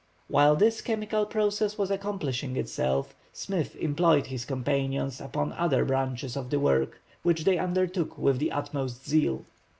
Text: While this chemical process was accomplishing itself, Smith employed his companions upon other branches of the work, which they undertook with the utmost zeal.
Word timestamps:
While 0.29 0.55
this 0.55 0.81
chemical 0.81 1.27
process 1.27 1.77
was 1.77 1.91
accomplishing 1.91 2.57
itself, 2.57 3.13
Smith 3.33 3.75
employed 3.75 4.25
his 4.25 4.45
companions 4.45 5.21
upon 5.21 5.53
other 5.53 5.85
branches 5.85 6.35
of 6.35 6.49
the 6.49 6.57
work, 6.59 6.99
which 7.21 7.43
they 7.43 7.59
undertook 7.59 8.17
with 8.17 8.39
the 8.39 8.51
utmost 8.51 9.07
zeal. 9.07 9.45